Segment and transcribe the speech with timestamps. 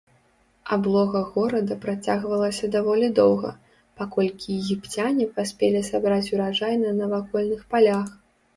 [0.75, 3.51] Аблога горада працягвалася даволі доўга,
[4.01, 8.07] паколькі егіпцяне паспелі сабраць ураджай на навакольных палях.